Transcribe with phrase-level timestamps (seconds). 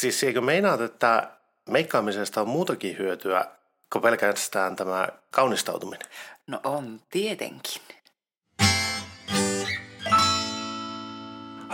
[0.00, 1.30] Siis eikö meinaat, että
[1.68, 3.44] meikkaamisesta on muutakin hyötyä
[3.92, 6.08] kuin pelkästään tämä kaunistautuminen?
[6.46, 7.82] No on tietenkin.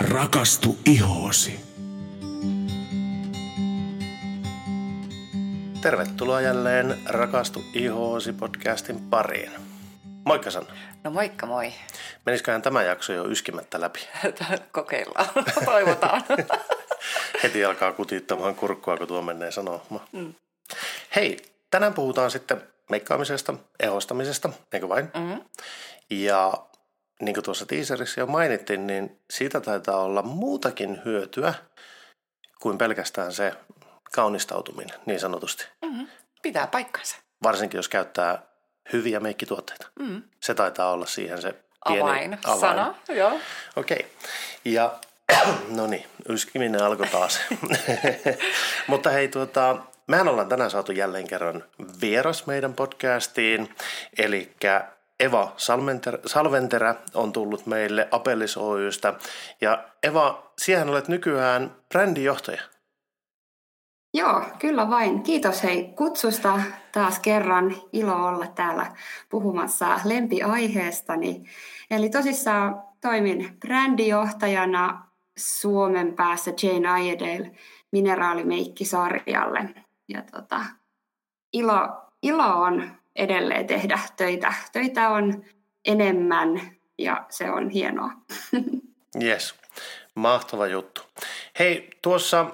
[0.01, 1.61] Rakastu ihoosi.
[5.83, 9.53] Tervetuloa jälleen Rakastu ihoosi podcastin pariin.
[10.25, 10.73] Moikka Sanna.
[11.05, 11.73] No moikka moi.
[12.27, 14.09] Menisiköhän tämä jakso jo yskimättä läpi?
[14.73, 15.29] Kokeillaan.
[15.65, 16.23] Toivotaan.
[17.43, 20.01] Heti alkaa kutittamaan kurkkua, kun tuo menee sanomaan.
[20.13, 20.35] Mm.
[21.17, 21.37] Hei,
[21.71, 25.11] tänään puhutaan sitten meikkaamisesta, ehostamisesta, eikö vain?
[25.15, 25.45] Mm-hmm.
[26.11, 26.53] Ja
[27.21, 31.55] niin kuin tuossa teaserissa jo mainittiin, niin siitä taitaa olla muutakin hyötyä
[32.61, 33.53] kuin pelkästään se
[34.15, 35.67] kaunistautuminen, niin sanotusti.
[35.83, 36.09] Mm-hmm.
[36.43, 37.17] Pitää paikkansa.
[37.43, 38.43] Varsinkin jos käyttää
[38.93, 39.87] hyviä meikkituotteita.
[39.99, 40.23] Mm.
[40.43, 41.55] Se taitaa olla siihen se
[41.89, 42.39] pieni avain.
[42.45, 42.61] avain.
[42.61, 43.41] Sana, joo.
[43.77, 43.97] Okei.
[43.97, 44.11] Okay.
[44.65, 44.99] Ja
[45.77, 47.41] no niin, yskiminen alkoi taas.
[48.89, 49.77] Mutta hei, tuota,
[50.07, 51.65] mehän ollaan tänään saatu jälleen kerran
[52.01, 53.69] vieras meidän podcastiin.
[54.19, 54.53] Eli
[55.21, 55.53] Eva
[56.27, 59.15] Salventerä on tullut meille Apellis Oystä.
[59.61, 62.63] Ja Eva, siihen olet nykyään brändijohtaja.
[64.15, 65.23] Joo, kyllä vain.
[65.23, 66.61] Kiitos hei kutsusta
[66.93, 67.77] taas kerran.
[67.93, 68.97] Ilo olla täällä
[69.29, 71.45] puhumassa lempiaiheestani.
[71.91, 75.06] Eli tosissaan toimin brändijohtajana
[75.37, 77.51] Suomen päässä Jane Iredale
[77.93, 79.75] mineraalimeikkisarjalle.
[80.09, 80.61] Ja tota,
[81.53, 81.79] ilo,
[82.23, 84.55] ilo on edelleen tehdä töitä.
[84.73, 85.45] Töitä on
[85.85, 88.11] enemmän ja se on hienoa.
[89.23, 89.55] Yes,
[90.15, 91.01] mahtava juttu.
[91.59, 92.47] Hei, tuossa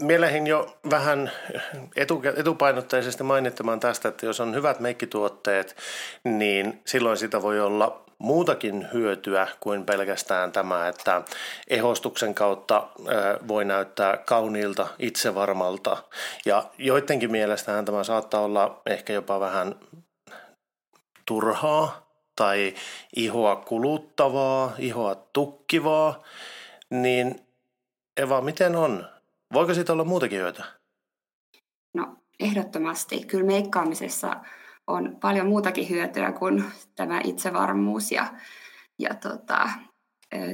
[0.00, 1.32] Mielehin jo vähän
[1.96, 5.76] etu, etupainotteisesti mainittamaan tästä, että jos on hyvät meikkituotteet,
[6.24, 11.22] niin silloin sitä voi olla muutakin hyötyä kuin pelkästään tämä, että
[11.68, 12.88] ehostuksen kautta
[13.48, 15.96] voi näyttää kauniilta, itsevarmalta.
[16.44, 19.74] Ja joidenkin mielestähän tämä saattaa olla ehkä jopa vähän
[21.26, 22.74] turhaa tai
[23.16, 26.22] ihoa kuluttavaa, ihoa tukkivaa,
[26.90, 27.46] niin
[28.16, 29.06] Eva, miten on?
[29.52, 30.64] Voiko siitä olla muutakin hyötyä?
[31.94, 33.24] No ehdottomasti.
[33.24, 34.36] Kyllä meikkaamisessa
[34.86, 38.26] on paljon muutakin hyötyä kuin tämä itsevarmuus ja,
[38.98, 39.68] ja tota,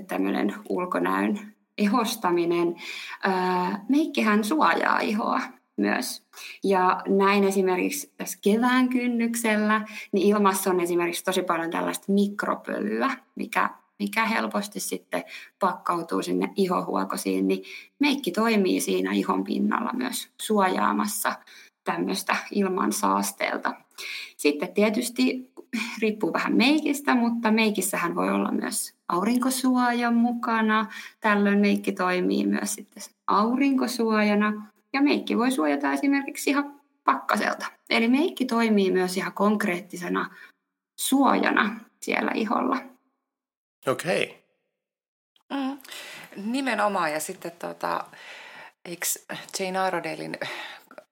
[0.08, 2.74] tämmöinen ulkonäön ehostaminen.
[3.88, 5.40] Meikkihän suojaa ihoa
[5.76, 6.26] myös.
[6.64, 13.70] Ja näin esimerkiksi tässä kevään kynnyksellä, niin ilmassa on esimerkiksi tosi paljon tällaista mikropölyä, mikä
[13.98, 15.24] mikä helposti sitten
[15.58, 17.62] pakkautuu sinne ihohuokosiin, niin
[17.98, 21.32] meikki toimii siinä ihon pinnalla myös suojaamassa
[21.84, 23.74] tämmöistä ilman saasteelta.
[24.36, 25.52] Sitten tietysti
[26.02, 30.86] riippuu vähän meikistä, mutta meikissähän voi olla myös aurinkosuoja mukana.
[31.20, 34.66] Tällöin meikki toimii myös sitten aurinkosuojana.
[34.92, 37.66] Ja meikki voi suojata esimerkiksi ihan pakkaselta.
[37.90, 40.30] Eli meikki toimii myös ihan konkreettisena
[40.98, 42.95] suojana siellä iholla.
[43.86, 44.24] Okei.
[44.24, 44.46] Okay.
[45.50, 45.78] Mm,
[46.36, 47.12] nimenomaan.
[47.12, 48.04] Ja sitten tota,
[48.84, 49.06] eikö
[49.58, 50.38] Jane Iredalein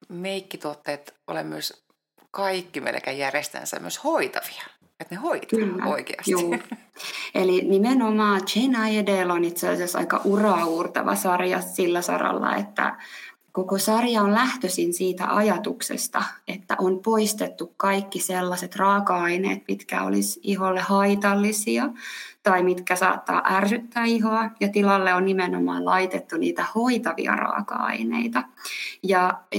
[0.08, 1.84] meikkituotteet ole myös
[2.30, 4.62] kaikki melkein järjestänsä myös hoitavia?
[5.00, 6.30] Että ne hoitaa Kyllä, oikeasti.
[6.30, 6.56] Juu.
[7.34, 12.96] Eli nimenomaan Jane Iredale on itse asiassa aika uraurtava sarja sillä saralla, että
[13.54, 20.80] koko sarja on lähtöisin siitä ajatuksesta, että on poistettu kaikki sellaiset raaka-aineet, mitkä olisi iholle
[20.80, 21.88] haitallisia
[22.42, 28.42] tai mitkä saattaa ärsyttää ihoa, ja tilalle on nimenomaan laitettu niitä hoitavia raaka-aineita.
[29.02, 29.58] Ja e,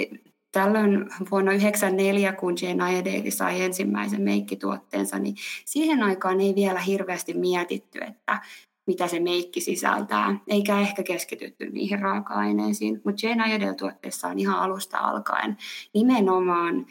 [0.51, 0.91] tällöin
[1.31, 5.35] vuonna 1994, kun Jane Iredale sai ensimmäisen meikkituotteensa, niin
[5.65, 8.41] siihen aikaan ei vielä hirveästi mietitty, että
[8.87, 13.01] mitä se meikki sisältää, eikä ehkä keskitytty niihin raaka-aineisiin.
[13.05, 15.57] Mutta Jane Iredale-tuotteessa on ihan alusta alkaen
[15.93, 16.85] nimenomaan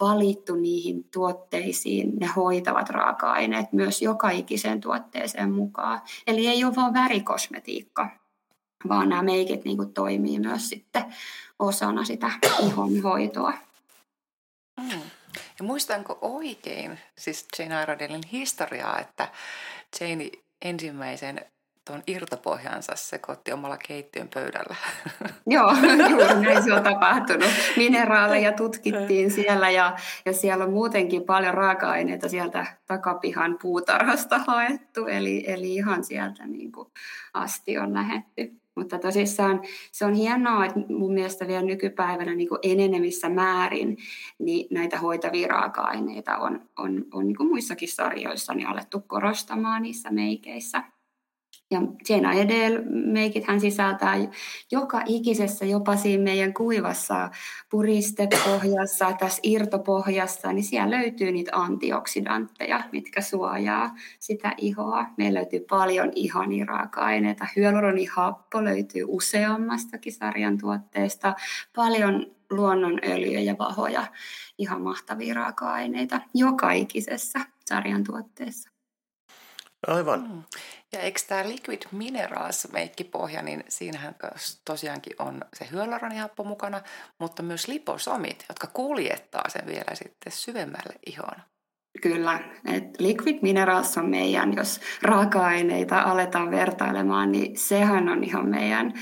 [0.00, 6.00] valittu niihin tuotteisiin ne hoitavat raaka-aineet myös joka ikiseen tuotteeseen mukaan.
[6.26, 8.10] Eli ei ole vain värikosmetiikka,
[8.88, 11.04] vaan nämä meikit niin toimii myös sitten
[11.58, 12.30] osana sitä
[12.66, 13.52] ihon hoitoa.
[14.80, 15.00] Mm.
[15.58, 19.28] Ja muistanko oikein siis Jane Iredalein historiaa, että
[20.00, 20.30] Jane
[20.62, 21.40] ensimmäisen
[21.88, 24.76] tuon irtopohjansa sekoitti omalla keittiön pöydällä.
[25.46, 25.72] Joo,
[26.10, 27.48] juuri näin se on tapahtunut.
[27.76, 35.44] Mineraaleja tutkittiin siellä ja, ja siellä on muutenkin paljon raaka-aineita sieltä takapihan puutarhasta haettu, eli,
[35.46, 36.88] eli ihan sieltä niin kuin
[37.34, 38.52] asti on lähetty.
[38.78, 43.96] Mutta tosissaan se on hienoa, että mun mielestä vielä nykypäivänä niin kuin enenevissä määrin
[44.38, 50.10] niin näitä hoitavia raaka-aineita on, on, on niin kuin muissakin sarjoissa niin alettu korostamaan niissä
[50.10, 50.82] meikeissä.
[51.70, 54.14] Ja Jenna Edel meikit hän sisältää
[54.70, 57.30] joka ikisessä, jopa siinä meidän kuivassa
[57.70, 65.06] puristepohjassa, tässä irtopohjassa, niin siellä löytyy niitä antioksidantteja, mitkä suojaa sitä ihoa.
[65.16, 67.46] Meillä löytyy paljon ihania raaka-aineita.
[67.56, 71.34] Hyaluronihappo löytyy useammastakin sarjan tuotteesta.
[71.76, 74.06] Paljon luonnonöljyjä ja vahoja,
[74.58, 78.70] ihan mahtavia raaka-aineita joka ikisessä sarjan tuotteessa.
[79.86, 80.44] Aivan.
[80.92, 84.14] Ja eikö tämä Liquid Minerals meikkipohja, niin siinähän
[84.64, 86.80] tosiaankin on se hyaluronihappo mukana,
[87.18, 91.42] mutta myös liposomit, jotka kuljettaa sen vielä sitten syvemmälle ihoon.
[92.02, 92.40] Kyllä,
[92.74, 98.92] että Liquid Minerals on meidän, jos raaka-aineita aletaan vertailemaan, niin sehän on ihan meidän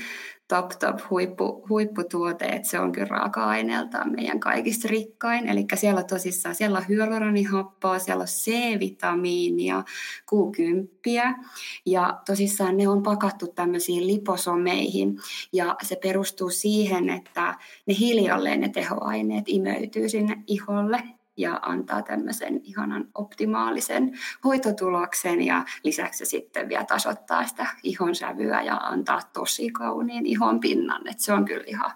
[0.47, 5.47] top top huippu, huipputuote, että se on kyllä raaka-aineeltaan meidän kaikista rikkain.
[5.47, 9.83] Eli siellä tosissaan siellä on hyaluronihappoa, siellä on C-vitamiinia,
[10.31, 11.45] Q10
[11.85, 15.17] ja tosissaan ne on pakattu tämmöisiin liposomeihin.
[15.53, 17.55] Ja se perustuu siihen, että
[17.85, 21.03] ne hiljalleen ne tehoaineet imeytyy sinne iholle
[21.37, 28.61] ja antaa tämmöisen ihanan optimaalisen hoitotuloksen ja lisäksi se sitten vielä tasoittaa sitä ihon sävyä
[28.61, 31.07] ja antaa tosi kauniin ihon pinnan.
[31.07, 31.91] Et se on kyllä ihan,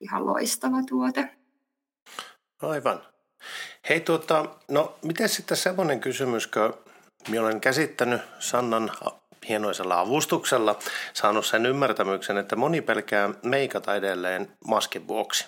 [0.00, 1.28] ihan loistava tuote.
[2.62, 3.00] Aivan.
[3.88, 6.74] Hei tuota, no miten sitten semmoinen kysymys, kun
[7.28, 8.90] minä olen käsittänyt Sannan
[9.48, 10.78] hienoisella avustuksella
[11.12, 15.46] saanut sen ymmärtämyksen, että moni pelkää meikata edelleen maskin vuoksi.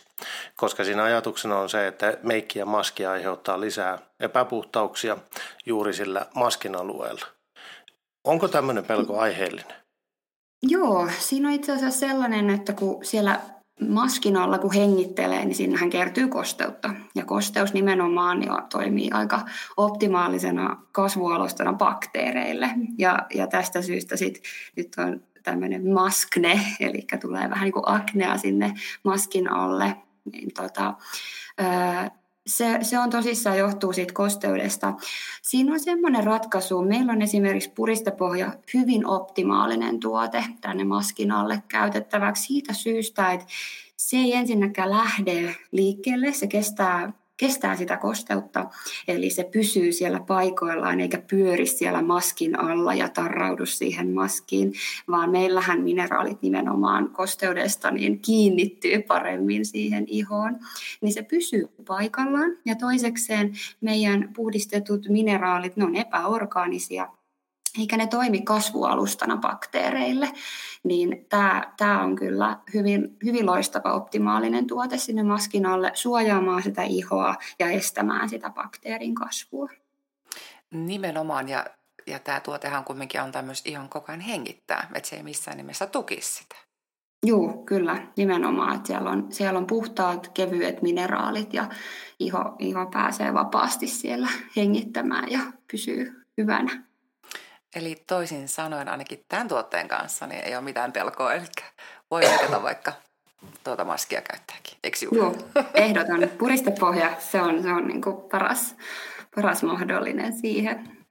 [0.56, 5.16] Koska siinä ajatuksena on se, että meikki ja maski aiheuttaa lisää epäpuhtauksia
[5.66, 7.26] juuri sillä maskin alueella.
[8.24, 9.76] Onko tämmöinen pelko aiheellinen?
[10.62, 13.40] Joo, siinä on itse asiassa sellainen, että kun siellä
[13.80, 16.94] maskin alla kun hengittelee, niin sinnehän kertyy kosteutta.
[17.14, 19.44] Ja kosteus nimenomaan jo toimii aika
[19.76, 22.70] optimaalisena kasvualustana bakteereille.
[22.98, 24.42] Ja, ja tästä syystä sit,
[24.76, 28.74] nyt on tämmöinen maskne, eli tulee vähän niin kuin aknea sinne
[29.04, 29.96] maskin alle.
[30.32, 30.94] Niin tota,
[32.46, 34.94] se, se on tosissaan johtuu siitä kosteudesta.
[35.42, 36.82] Siinä on semmoinen ratkaisu.
[36.82, 43.46] Meillä on esimerkiksi puristepohja hyvin optimaalinen tuote tänne maskin alle käytettäväksi siitä syystä, että
[43.96, 48.70] se ei ensinnäkään lähde liikkeelle, se kestää kestää sitä kosteutta,
[49.08, 54.72] eli se pysyy siellä paikoillaan eikä pyöri siellä maskin alla ja tarraudu siihen maskiin,
[55.10, 60.58] vaan meillähän mineraalit nimenomaan kosteudesta niin kiinnittyy paremmin siihen ihoon,
[61.00, 62.50] niin se pysyy paikallaan.
[62.64, 67.08] Ja toisekseen meidän puhdistetut mineraalit, ne on epäorgaanisia,
[67.78, 70.28] eikä ne toimi kasvualustana bakteereille,
[70.84, 76.82] niin tämä, tämä on kyllä hyvin, hyvin loistava optimaalinen tuote sinne maskin alle suojaamaan sitä
[76.82, 79.68] ihoa ja estämään sitä bakteerin kasvua.
[80.70, 81.66] Nimenomaan, ja,
[82.06, 85.86] ja tämä tuotehan kuitenkin antaa myös ihon koko ajan hengittää, että se ei missään nimessä
[85.86, 86.56] tukisi sitä.
[87.26, 88.76] Joo, kyllä, nimenomaan.
[88.76, 91.68] Että siellä, on, siellä on puhtaat, kevyet mineraalit ja
[92.18, 95.40] iho, iho pääsee vapaasti siellä hengittämään ja
[95.70, 96.93] pysyy hyvänä.
[97.74, 101.46] Eli toisin sanoen ainakin tämän tuotteen kanssa niin ei ole mitään pelkoa, eli
[102.10, 102.92] voi oteta vaikka
[103.64, 105.36] tuota maskia käyttääkin, eikö Joo,
[105.74, 106.28] ehdoton.
[106.38, 108.74] Puristepohja, se on, se on niin kuin paras,
[109.34, 111.04] paras mahdollinen siihen.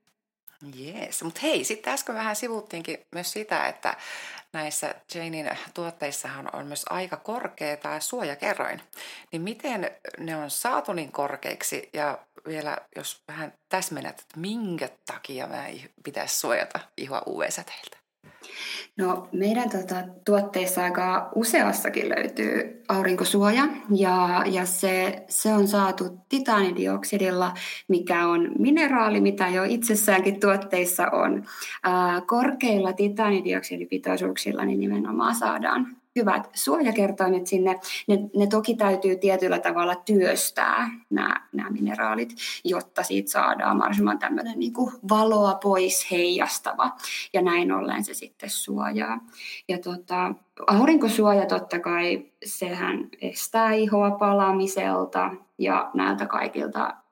[0.75, 3.97] Jees, mutta hei, sitten äsken vähän sivuttiinkin myös sitä, että
[4.53, 8.81] näissä Janein tuotteissahan on myös aika korkea tämä suojakerroin.
[9.31, 12.17] Niin miten ne on saatu niin korkeiksi ja
[12.47, 15.65] vielä jos vähän täsmennät, että minkä takia mä
[16.03, 18.03] pitäisi suojata ihoa UV-säteiltä?
[18.97, 19.95] No meidän tota,
[20.25, 27.53] tuotteissa aika useassakin löytyy aurinkosuoja ja, ja se, se on saatu titaanidioksidilla,
[27.87, 31.43] mikä on mineraali, mitä jo itsessäänkin tuotteissa on.
[31.83, 37.79] Ää, korkeilla titaanidioksidipitoisuuksilla niin nimenomaan saadaan hyvät suojakertoimet sinne.
[38.07, 44.59] Ne, ne toki täytyy tietyllä tavalla työstää, nämä, nämä mineraalit, jotta siitä saadaan mahdollisimman tämmöinen
[44.59, 46.91] niin kuin valoa pois heijastava.
[47.33, 49.19] Ja näin ollen se sitten suojaa.
[49.67, 50.33] Ja tota,
[50.67, 57.02] aurinkosuoja totta kai, sehän estää ihoa palamiselta ja näiltä kaikilta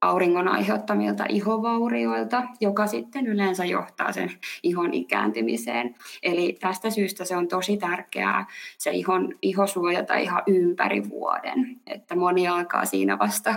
[0.00, 5.94] auringon aiheuttamilta ihovaurioilta, joka sitten yleensä johtaa sen ihon ikääntymiseen.
[6.22, 8.46] Eli tästä syystä se on tosi tärkeää
[8.78, 11.80] se ihon, iho suojata ihan ympäri vuoden.
[11.86, 13.54] Että moni alkaa siinä vasta,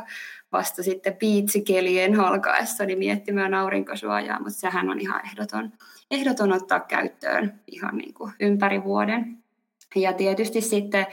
[0.51, 5.71] vasta sitten piitsikelien halkaessa niin miettimään aurinkosuojaa, mutta sehän on ihan ehdoton,
[6.11, 9.37] ehdoton ottaa käyttöön ihan niin kuin ympäri vuoden.
[9.95, 11.05] Ja tietysti sitten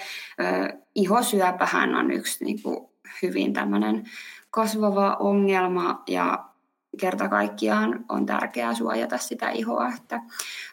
[0.94, 2.86] ihosyöpähän on yksi niin kuin
[3.22, 4.04] hyvin tämmöinen
[4.50, 6.44] kasvava ongelma ja
[7.00, 9.88] kerta kaikkiaan on tärkeää suojata sitä ihoa.
[9.96, 10.22] Että,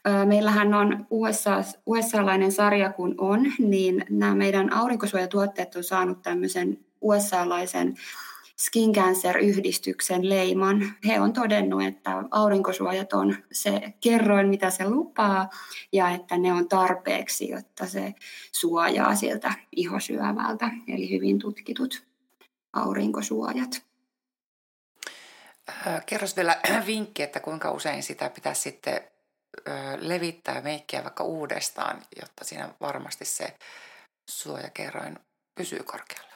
[0.07, 6.79] ö, meillähän on USA, USA-lainen sarja kun on, niin nämä meidän aurinkosuojatuotteet on saanut tämmöisen
[7.01, 7.95] USA-laisen
[8.57, 10.93] Skin Cancer-yhdistyksen leiman.
[11.07, 15.49] He on todennut, että aurinkosuojat on se kerroin, mitä se lupaa,
[15.91, 18.13] ja että ne on tarpeeksi, jotta se
[18.51, 22.06] suojaa sieltä ihosyövältä, eli hyvin tutkitut
[22.73, 23.81] aurinkosuojat.
[26.05, 29.01] Kerros vielä vinkki, että kuinka usein sitä pitäisi sitten
[29.99, 33.57] levittää meikkiä vaikka uudestaan, jotta siinä varmasti se
[34.29, 35.19] suojakerroin
[35.55, 36.27] pysyy korkealla.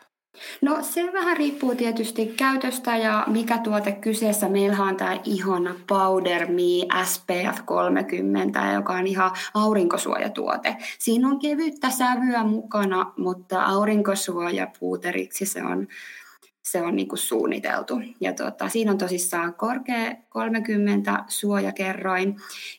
[0.62, 4.50] No se vähän riippuu tietysti käytöstä ja mikä tuote kyseessä.
[4.50, 10.78] Meillä on tämä ihana Powder Me SPF 30, joka on ihan aurinkosuojatuote.
[11.00, 15.88] Siinä on kevyttä sävyä mukana, mutta aurinkosuojapuuteriksi se on
[16.64, 18.02] se on niin kuin suunniteltu.
[18.20, 22.36] Ja tuota, siinä on tosissaan korkea 30 suojakerroin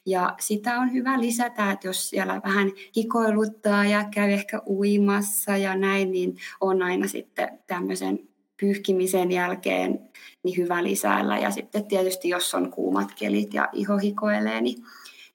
[0.07, 5.77] ja sitä on hyvä lisätä, että jos siellä vähän hikoiluttaa ja käy ehkä uimassa ja
[5.77, 8.19] näin, niin on aina sitten tämmöisen
[8.61, 10.01] pyyhkimisen jälkeen
[10.43, 11.39] niin hyvä lisäillä.
[11.39, 14.85] Ja sitten tietysti jos on kuumat kelit ja iho hikoilee, niin,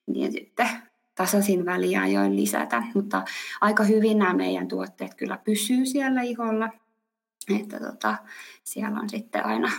[0.06, 0.70] niin sitten
[1.16, 2.84] tasaisin väliajoin lisätä.
[2.94, 3.26] Mutta
[3.62, 6.70] aika hyvin nämä meidän tuotteet kyllä pysyy siellä iholla
[7.56, 8.18] että tota,
[8.64, 9.72] siellä on sitten aina,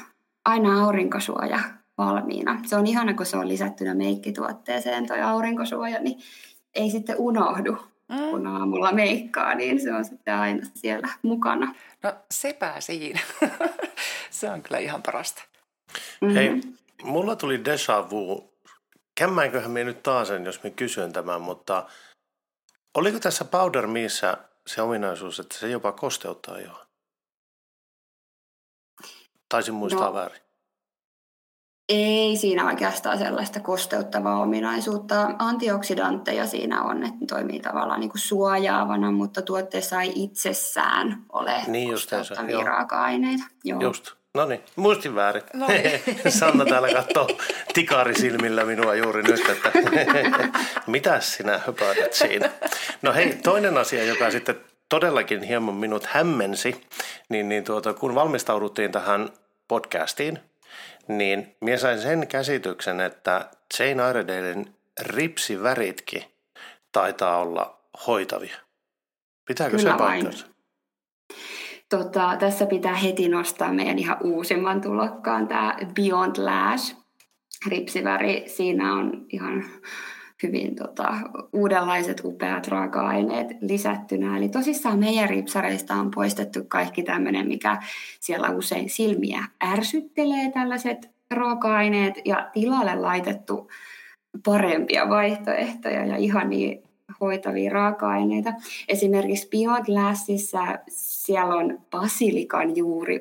[0.44, 1.60] aina aurinkosuoja
[1.98, 2.60] valmiina.
[2.66, 6.20] Se on ihana, kun se on lisättynä meikkituotteeseen toi aurinkosuoja, niin
[6.74, 7.72] ei sitten unohdu,
[8.08, 8.30] mm.
[8.30, 11.74] kun aamulla meikkaa, niin se on sitten aina siellä mukana.
[12.02, 13.20] No sepä siinä.
[14.30, 15.42] se on kyllä ihan parasta.
[16.20, 16.34] Mm-hmm.
[16.34, 16.60] Hei,
[17.02, 18.52] mulla tuli deja vu.
[19.14, 21.86] Kämmäinköhän me nyt taas sen, jos me kysyn tämän, mutta
[22.94, 26.87] oliko tässä Powder Missä se ominaisuus, että se jopa kosteuttaa jo?
[29.48, 30.40] Taisin muistaa no, väärin.
[31.88, 35.30] Ei siinä oikeastaan sellaista kosteuttavaa ominaisuutta.
[35.38, 41.54] Antioksidantteja siinä on, että ne toimii tavallaan niin kuin suojaavana, mutta tuotteessa ei itsessään ole
[41.66, 43.44] niin kosteuttavia raaka-aineita.
[43.64, 43.80] Joo.
[43.80, 44.18] Just.
[44.34, 45.42] No niin, muistin väärin.
[45.54, 46.00] No niin.
[46.28, 47.28] Sanna täällä katsoo
[47.74, 49.72] tikarisilmillä minua juuri nyt, että
[50.86, 52.50] mitä sinä höpötät siinä.
[53.02, 56.80] No hei, toinen asia, joka sitten todellakin hieman minut hämmensi,
[57.28, 59.28] niin, niin tuota, kun valmistauduttiin tähän
[59.68, 60.38] podcastiin,
[61.08, 66.22] niin minä sain sen käsityksen, että Jane Iredalein ripsiväritkin
[66.92, 68.56] taitaa olla hoitavia.
[69.46, 70.46] Pitääkö Kyllä se paikkansa?
[71.88, 76.96] Tota, tässä pitää heti nostaa meidän ihan uusimman tulokkaan, tämä Beyond Lash
[77.66, 78.44] ripsiväri.
[78.46, 79.64] Siinä on ihan
[80.42, 81.14] hyvin tota,
[81.52, 84.36] uudenlaiset upeat raaka-aineet lisättynä.
[84.36, 87.82] Eli tosissaan meidän ripsareista on poistettu kaikki tämmöinen, mikä
[88.20, 93.70] siellä usein silmiä ärsyttelee tällaiset raaka-aineet ja tilalle laitettu
[94.44, 96.82] parempia vaihtoehtoja ja ihan niin
[97.20, 98.52] hoitavia raaka-aineita.
[98.88, 100.60] Esimerkiksi Beyond Glassissa
[101.28, 102.68] siellä on basilikan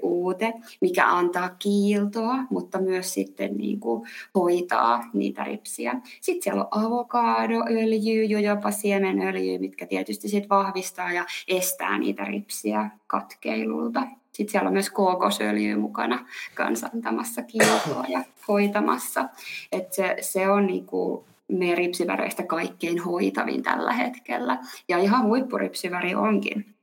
[0.02, 5.96] uute, mikä antaa kiiltoa, mutta myös sitten niin kuin hoitaa niitä ripsiä.
[6.22, 14.08] Sitten siellä on avokadoöljy jopa siemenöljy, mitkä tietysti sitten vahvistaa ja estää niitä ripsiä katkeilulta.
[14.32, 19.30] Sitten siellä on myös kookosöljy mukana kanssa antamassa kiiltoa ja hoitamassa.
[19.72, 24.60] Et se, se on niinku meidän ripsiväreistä kaikkein hoitavin tällä hetkellä.
[24.88, 26.77] Ja ihan huippuripsiväri onkin.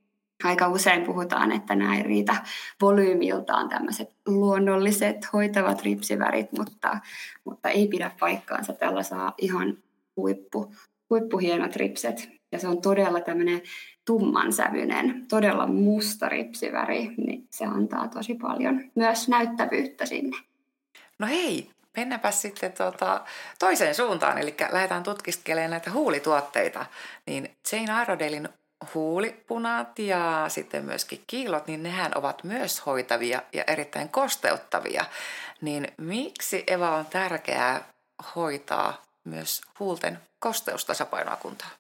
[0.45, 2.37] Aika usein puhutaan, että nämä ei riitä
[2.81, 6.99] volyymiltaan tämmöiset luonnolliset hoitavat ripsivärit, mutta,
[7.45, 8.73] mutta ei pidä paikkaansa.
[8.73, 9.79] Tällä saa ihan
[10.17, 10.75] huippu,
[11.11, 12.29] huippuhienot ripset.
[12.53, 13.63] Ja se on todella tämmöinen
[14.05, 20.37] tummansävyinen, todella musta ripsiväri, niin se antaa tosi paljon myös näyttävyyttä sinne.
[21.19, 23.25] No hei, mennäänpä sitten tuota
[23.59, 26.87] toiseen suuntaan, eli lähdetään tutkiskelemaan näitä huulituotteita.
[27.27, 28.49] Niin Jane Iredalein
[28.95, 35.05] huulipunat ja sitten myöskin kiilot, niin nehän ovat myös hoitavia ja erittäin kosteuttavia.
[35.61, 37.89] Niin miksi Eva on tärkeää
[38.37, 41.71] hoitaa myös huulten kosteustasapainoa kuntaa?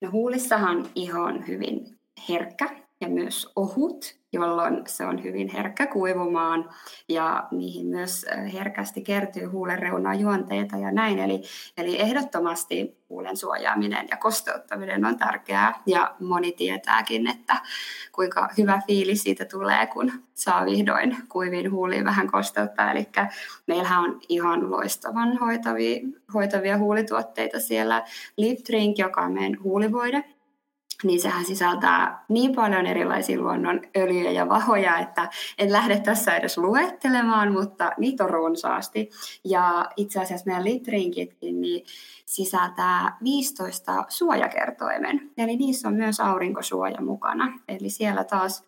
[0.00, 2.68] No huulissahan iho on hyvin herkkä
[3.00, 6.70] ja myös ohut jolloin se on hyvin herkkä kuivumaan
[7.08, 9.78] ja niihin myös herkästi kertyy huulen
[10.20, 11.18] juonteita ja näin.
[11.18, 11.42] Eli,
[11.76, 17.62] eli ehdottomasti huulen suojaaminen ja kosteuttaminen on tärkeää ja moni tietääkin, että
[18.12, 22.90] kuinka hyvä fiilis siitä tulee, kun saa vihdoin kuiviin huuliin vähän kosteuttaa.
[22.90, 23.08] Eli
[23.66, 26.00] meillähän on ihan loistavan hoitavia,
[26.34, 28.04] hoitavia huulituotteita siellä.
[28.36, 30.35] Lip Drink, joka on meidän huulivoide,
[31.04, 36.58] niin sehän sisältää niin paljon erilaisia luonnon öljyjä ja vahoja, että en lähde tässä edes
[36.58, 39.10] luettelemaan, mutta niitä on runsaasti.
[39.44, 41.86] Ja itse asiassa meidän litrinkitkin niin
[42.26, 47.58] sisältää 15 suojakertoimen, eli niissä on myös aurinkosuoja mukana.
[47.68, 48.64] Eli siellä taas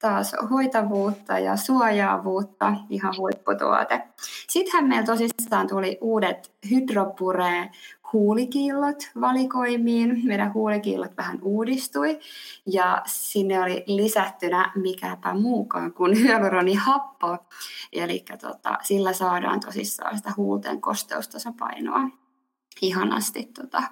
[0.00, 4.02] taas hoitavuutta ja suojaavuutta, ihan huipputuote.
[4.48, 7.70] Sittenhän meillä tosissaan tuli uudet Hydropure
[8.12, 10.20] huulikiillot valikoimiin.
[10.24, 12.18] Meidän huulikiillot vähän uudistui
[12.66, 17.36] ja sinne oli lisättynä mikäpä muukaan kuin hyaluronihappo.
[17.92, 22.00] Eli tota, sillä saadaan tosissaan sitä huulten kosteustasapainoa
[22.82, 23.82] ihanasti tota,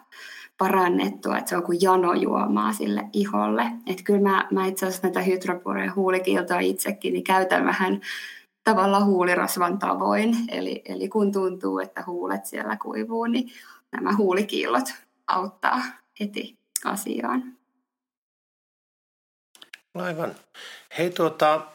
[0.58, 3.72] parannettua, että se on kuin janojuomaa sille iholle.
[3.86, 8.00] Että kyllä mä, mä itse asiassa näitä hydropureja huulikiltoa itsekin, niin käytän vähän
[8.64, 10.36] tavalla huulirasvan tavoin.
[10.48, 13.50] Eli, eli kun tuntuu, että huulet siellä kuivuu, niin
[13.92, 14.88] nämä huulikiillot
[15.26, 15.82] auttaa
[16.20, 17.58] heti asiaan.
[19.94, 20.34] Aivan.
[20.98, 21.66] Hei tuota,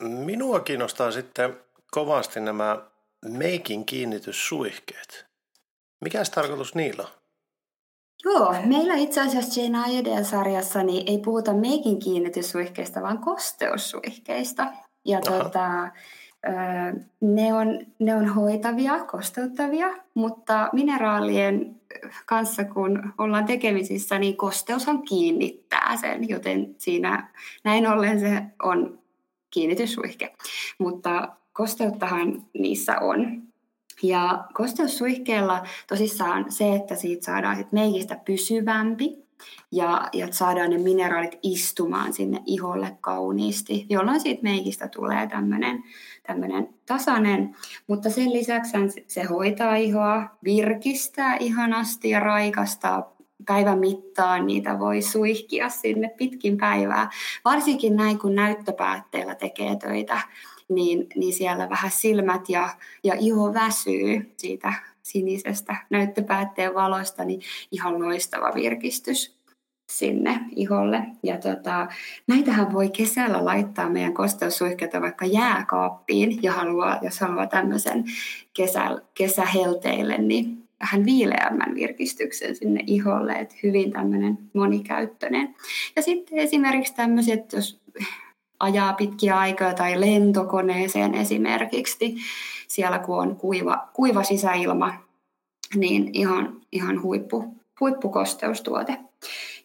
[0.00, 1.56] minua kiinnostaa sitten
[1.90, 2.82] kovasti nämä
[3.28, 5.26] meikin kiinnityssuihkeet.
[6.00, 7.08] Mikäs tarkoitus niillä on?
[8.24, 14.72] Joo, meillä itse asiassa Jane Ayedel-sarjassa niin ei puhuta meikin kiinnityssuihkeista, vaan kosteussuihkeista.
[15.04, 15.90] Ja tuota,
[17.20, 21.76] ne, on, ne on hoitavia, kosteuttavia, mutta mineraalien
[22.26, 27.28] kanssa kun ollaan tekemisissä, niin kosteushan kiinnittää sen, joten siinä
[27.64, 28.98] näin ollen se on
[29.50, 30.32] kiinnityssuihke.
[30.78, 33.42] Mutta kosteuttahan niissä on.
[34.02, 39.27] Ja kosteussuihkeella tosissaan se, että siitä saadaan sit meikistä pysyvämpi
[39.72, 45.84] ja, ja saadaan ne mineraalit istumaan sinne iholle kauniisti, jolloin siitä meikistä tulee tämmöinen
[46.28, 53.16] tämmöinen tasainen, mutta sen lisäksi se hoitaa ihoa, virkistää ihanasti ja raikastaa
[53.46, 57.10] päivän mittaan, niitä voi suihkia sinne pitkin päivää.
[57.44, 60.20] Varsinkin näin, kun näyttöpäätteellä tekee töitä,
[60.68, 62.68] niin, niin siellä vähän silmät ja,
[63.04, 64.72] ja iho väsyy siitä
[65.08, 67.40] sinisestä näyttöpäätteen valosta, niin
[67.72, 69.38] ihan loistava virkistys
[69.92, 71.02] sinne iholle.
[71.22, 71.86] Ja tota,
[72.26, 78.04] näitähän voi kesällä laittaa meidän kosteussuihkeita vaikka jääkaappiin, ja haluaa, jos haluaa tämmöisen
[78.54, 85.54] kesä, kesähelteille, niin vähän viileämmän virkistyksen sinne iholle, että hyvin tämmöinen monikäyttöinen.
[85.96, 87.80] Ja sitten esimerkiksi tämmöiset, jos
[88.60, 92.16] ajaa pitkiä aikoja tai lentokoneeseen esimerkiksi,
[92.68, 94.94] siellä kun on kuiva, kuiva sisäilma,
[95.74, 98.98] niin ihan, ihan huippu, huippukosteustuote.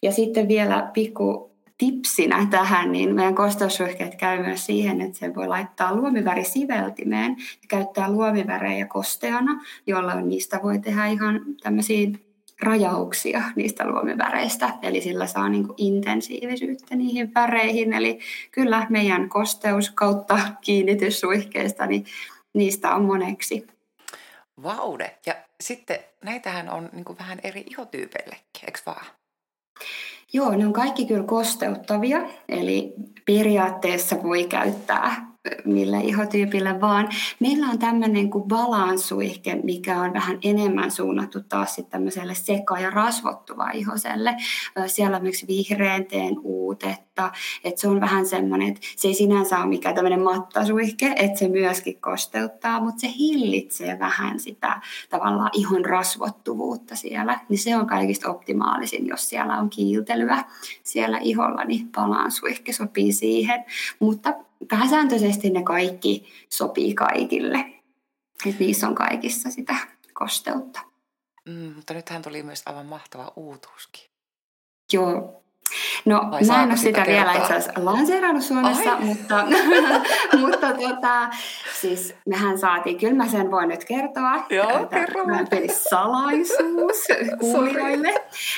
[0.02, 5.48] Ja sitten vielä pikku tipsinä tähän, niin meidän kosteussuihkeet käy myös siihen, että sen voi
[5.48, 12.08] laittaa luomivärisiveltimeen ja käyttää luomivärejä kosteana, jolloin niistä voi tehdä ihan tämmöisiä
[12.62, 17.92] rajauksia niistä luomiväreistä, eli sillä saa niin intensiivisyyttä niihin väreihin.
[17.92, 18.18] Eli
[18.50, 22.04] kyllä meidän kosteus kautta kiinnityssuihkeista, niin
[22.54, 23.66] niistä on moneksi.
[24.62, 25.18] Vaude.
[25.26, 29.06] Ja sitten näitähän on niin vähän eri ihotyypeillekin, eikö vaan?
[30.32, 35.33] Joo, ne on kaikki kyllä kosteuttavia, eli periaatteessa voi käyttää
[35.64, 37.08] millä ihotyypillä vaan.
[37.40, 42.90] Meillä on tämmöinen kuin balansuihke, mikä on vähän enemmän suunnattu taas sitten tämmöiselle seka- ja
[42.90, 44.36] rasvottuva ihoselle.
[44.86, 47.32] Siellä on myös vihreänteen uutetta,
[47.64, 51.48] että se on vähän semmoinen, että se ei sinänsä ole mikään tämmöinen mattasuihke, että se
[51.48, 54.80] myöskin kosteuttaa, mutta se hillitsee vähän sitä
[55.10, 57.40] tavallaan ihon rasvottuvuutta siellä.
[57.48, 60.44] Niin se on kaikista optimaalisin, jos siellä on kiiltelyä
[60.82, 63.64] siellä iholla, niin balansuihke sopii siihen.
[64.00, 64.34] Mutta
[64.68, 67.64] pääsääntöisesti ne kaikki sopii kaikille.
[68.46, 69.74] Et niissä on kaikissa sitä
[70.12, 70.80] kosteutta.
[71.48, 74.10] Mm, mutta nythän tuli myös aivan mahtava uutuuskin.
[74.92, 75.40] Joo.
[76.04, 77.14] No Vai mä en ole sitä kertaa?
[77.14, 79.04] vielä itse asiassa lanseerannut Suomessa, Ai.
[79.04, 79.46] mutta,
[80.40, 81.28] mutta tota,
[81.80, 84.46] siis mehän saatiin, kyllä mä sen voin nyt kertoa.
[84.50, 85.24] Joo, kerro.
[85.68, 87.06] salaisuus
[87.40, 88.14] kuulijoille.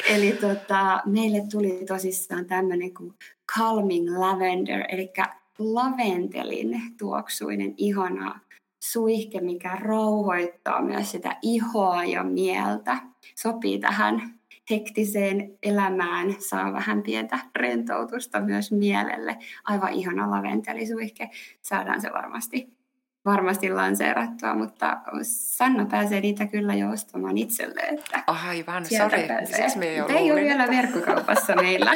[0.09, 3.15] Eli tota, meille tuli tosissaan tämmöinen kuin
[3.57, 5.13] Calming Lavender, eli
[5.59, 8.41] laventelin tuoksuinen ihana
[8.81, 12.99] suihke, mikä rauhoittaa myös sitä ihoa ja mieltä.
[13.35, 14.35] Sopii tähän
[14.71, 19.37] hektiseen elämään, saa vähän pientä rentoutusta myös mielelle.
[19.65, 21.31] Aivan ihana laventelisuihke.
[21.63, 22.77] Saadaan se varmasti
[23.27, 27.81] varmasti lanseerattua, mutta Sanna pääsee niitä kyllä jo ostamaan itselle.
[27.81, 29.29] Että Aivan, sori.
[29.57, 31.93] Siis me ei, ei ole vielä verkkokaupassa meillä.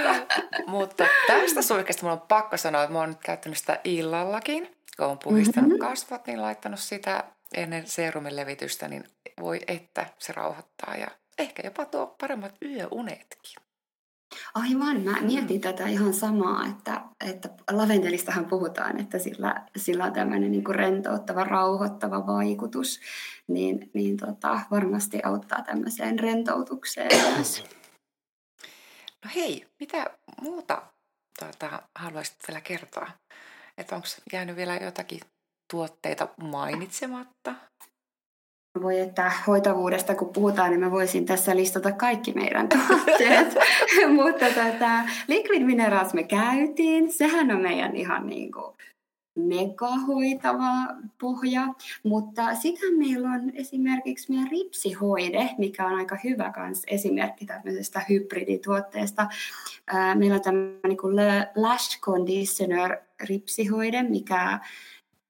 [0.76, 4.76] mutta tästä suihkesta minulla on pakko sanoa, että olen nyt käyttänyt sitä illallakin.
[4.96, 5.86] Kun olen puhistanut mm-hmm.
[5.86, 9.04] kasvot, niin laittanut sitä ennen seerumin levitystä, niin
[9.40, 11.06] voi että se rauhoittaa ja
[11.38, 13.66] ehkä jopa tuo paremmat yöunetkin.
[14.54, 20.52] Aivan, mä mietin tätä ihan samaa, että, että laventelistahan puhutaan, että sillä, sillä on tämmöinen
[20.52, 23.00] niin kuin rentouttava, rauhoittava vaikutus,
[23.48, 27.64] niin, niin tota, varmasti auttaa tämmöiseen rentoutukseen myös.
[29.26, 30.10] No hei, mitä
[30.40, 30.82] muuta
[31.38, 33.08] tuota, haluaisit vielä kertoa?
[33.78, 35.20] Että onko jäänyt vielä jotakin
[35.70, 37.54] tuotteita mainitsematta?
[38.82, 43.54] Voi että hoitavuudesta kun puhutaan, niin mä voisin tässä listata kaikki meidän tuotteet.
[44.22, 47.12] Mutta tota, Liquid Minerals me käytiin.
[47.12, 48.76] Sehän on meidän ihan niin kuin
[49.36, 51.62] megahoitava pohja,
[52.02, 59.26] mutta sitten meillä on esimerkiksi meidän ripsihoide, mikä on aika hyvä kans esimerkki tämmöisestä hybridituotteesta.
[60.14, 64.60] Meillä on tämmöinen niin Lash Conditioner ripsihoide, mikä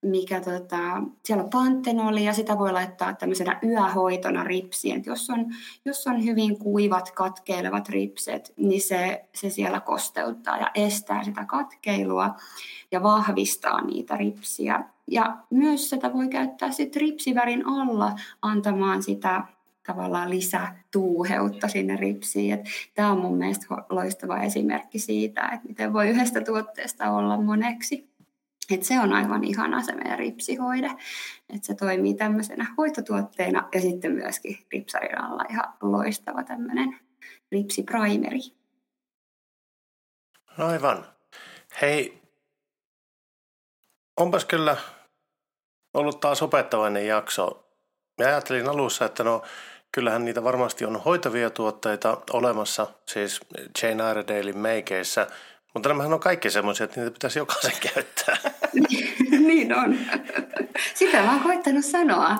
[0.06, 5.02] mikä tota, siellä on pantenoli ja sitä voi laittaa tämmöisenä yöhoitona ripsiin.
[5.06, 5.46] Jos on,
[5.84, 12.34] jos on hyvin kuivat, katkeilevat ripset, niin se, se siellä kosteuttaa ja estää sitä katkeilua
[12.90, 14.84] ja vahvistaa niitä ripsiä.
[15.10, 19.42] Ja myös sitä voi käyttää sitten ripsivärin alla antamaan sitä
[19.86, 22.58] tavallaan lisätuuheutta sinne ripsiin.
[22.94, 28.15] Tämä on mun mielestä loistava esimerkki siitä, että miten voi yhdestä tuotteesta olla moneksi.
[28.70, 30.90] Et se on aivan ihana se meidän ripsihoide.
[31.54, 37.00] Et se toimii tämmöisenä hoitotuotteena ja sitten myöskin ripsarin alla ihan loistava tämmöinen
[37.52, 38.40] ripsiprimeri.
[40.58, 41.06] Aivan.
[41.80, 42.22] Hei,
[44.16, 44.76] onpas kyllä
[45.94, 47.66] ollut taas opettavainen jakso.
[48.20, 49.42] Mä ajattelin alussa, että no
[49.92, 53.40] kyllähän niitä varmasti on hoitavia tuotteita olemassa, siis
[53.82, 55.26] Jane Iredalein meikeissä,
[55.74, 58.55] mutta nämähän on kaikki semmoisia, että niitä pitäisi jokaisen käyttää.
[59.46, 59.98] niin on.
[60.94, 62.36] Sitä mä oon koittanut sanoa.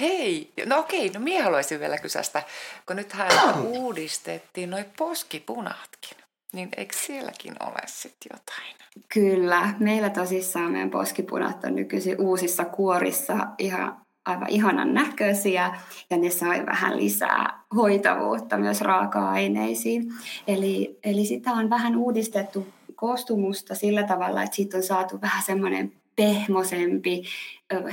[0.00, 2.42] Hei, no okei, no minä haluaisin vielä kysästä,
[2.86, 6.18] kun nythän uudistettiin noi poskipunatkin,
[6.52, 8.74] niin eikö sielläkin ole sitten jotain?
[9.08, 15.74] Kyllä, meillä tosissaan meidän poskipunat on nykyisin uusissa kuorissa ihan aivan ihanan näköisiä
[16.10, 20.12] ja ne sai vähän lisää hoitavuutta myös raaka-aineisiin.
[20.48, 25.92] Eli, eli sitä on vähän uudistettu koostumusta sillä tavalla, että siitä on saatu vähän semmoinen
[26.16, 27.22] pehmosempi,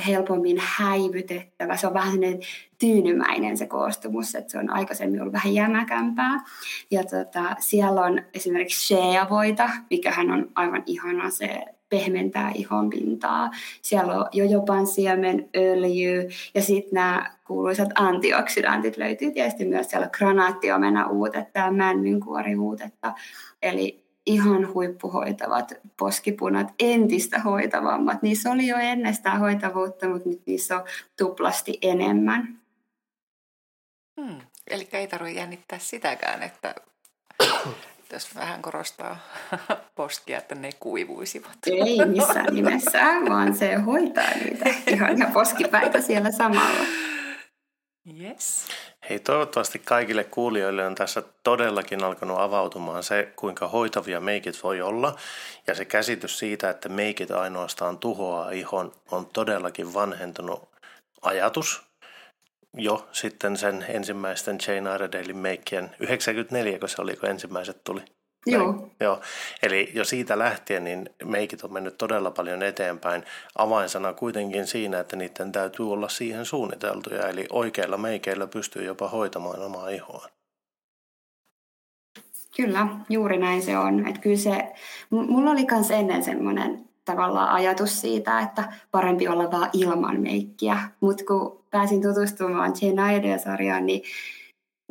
[0.07, 1.77] helpommin häivytettävä.
[1.77, 2.19] Se on vähän
[2.77, 6.39] tyynymäinen se koostumus, että se on aikaisemmin ollut vähän jämäkämpää.
[6.91, 13.51] Ja tota, siellä on esimerkiksi shea-voita, mikähän on aivan ihana se pehmentää ihon pintaa.
[13.81, 21.07] Siellä on jojopan siemen öljy ja sitten nämä kuuluisat antioksidantit löytyy tietysti myös siellä granaattiomena
[21.07, 23.13] uutetta ja männynkuori uutetta.
[23.61, 28.21] Eli ihan huippuhoitavat poskipunat, entistä hoitavammat.
[28.21, 30.83] Niissä oli jo ennestään hoitavuutta, mutta nyt niissä on
[31.17, 32.59] tuplasti enemmän.
[34.21, 34.41] Hmm.
[34.67, 36.75] Eli ei tarvitse jännittää sitäkään, että
[38.13, 39.17] jos vähän korostaa
[39.95, 41.57] poskia, että ne kuivuisivat.
[41.65, 46.85] Ei missään nimessä, vaan se hoitaa niitä ihania poskipäitä siellä samalla.
[48.21, 48.67] Yes.
[49.11, 55.15] Hei, toivottavasti kaikille kuulijoille on tässä todellakin alkanut avautumaan se, kuinka hoitavia meikit voi olla.
[55.67, 60.69] Ja se käsitys siitä, että meikit ainoastaan tuhoaa ihon, on todellakin vanhentunut
[61.21, 61.81] ajatus
[62.73, 68.01] jo sitten sen ensimmäisten Jane Iredalein meikkien 94, kun se oli, kun ensimmäiset tuli.
[68.45, 68.89] Joo.
[68.99, 69.21] Joo.
[69.63, 73.23] Eli jo siitä lähtien niin meikit on mennyt todella paljon eteenpäin.
[73.55, 77.27] Avainsana kuitenkin siinä, että niiden täytyy olla siihen suunniteltuja.
[77.27, 80.27] Eli oikeilla meikeillä pystyy jopa hoitamaan omaa ihoa.
[82.55, 84.07] Kyllä, juuri näin se on.
[84.07, 84.73] Että kyllä se,
[85.09, 90.77] mulla oli myös ennen semmoinen tavallaan ajatus siitä, että parempi olla vaan ilman meikkiä.
[90.99, 94.03] Mutta kun pääsin tutustumaan Jane sarjaan niin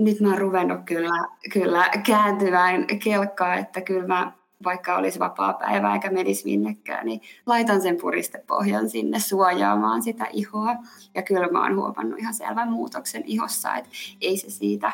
[0.01, 4.33] nyt mä oon ruvennut kyllä, kyllä kääntyvään kelkkaa, että kyllä mä,
[4.65, 10.77] vaikka olisi vapaa päivä eikä menisi minnekään, niin laitan sen puristepohjan sinne suojaamaan sitä ihoa.
[11.15, 14.93] Ja kyllä mä oon huomannut ihan selvän muutoksen ihossa, että ei se siitä,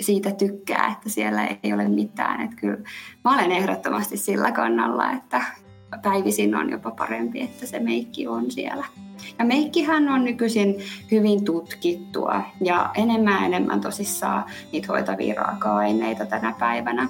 [0.00, 2.40] siitä tykkää, että siellä ei ole mitään.
[2.40, 2.78] Että kyllä
[3.24, 5.44] mä olen ehdottomasti sillä kannalla, että
[6.02, 8.84] päivisin on jopa parempi, että se meikki on siellä.
[9.38, 10.76] Ja meikkihän on nykyisin
[11.10, 17.08] hyvin tutkittua ja enemmän ja enemmän tosissaan niitä hoitavia raaka-aineita tänä päivänä.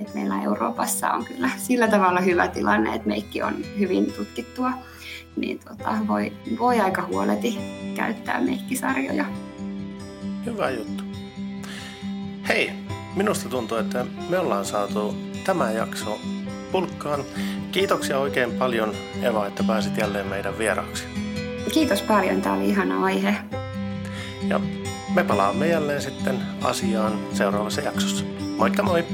[0.00, 4.72] Et meillä Euroopassa on kyllä sillä tavalla hyvä tilanne, että meikki on hyvin tutkittua.
[5.36, 7.58] Niin tota, voi, voi aika huoleti
[7.94, 9.24] käyttää meikkisarjoja.
[10.46, 11.04] Hyvä juttu.
[12.48, 12.70] Hei,
[13.16, 15.14] minusta tuntuu, että me ollaan saatu
[15.44, 16.18] tämä jakso
[16.72, 17.24] pulkkaan.
[17.72, 21.04] Kiitoksia oikein paljon Eva, että pääsit jälleen meidän vieraaksi.
[21.72, 23.36] Kiitos paljon, tämä oli ihana aihe.
[24.48, 24.60] Ja
[25.14, 28.24] me palaamme jälleen sitten asiaan seuraavassa jaksossa.
[28.56, 29.04] Moikka moi!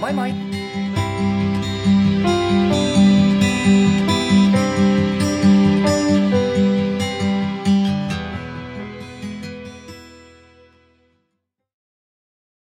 [0.00, 0.55] Moi moi!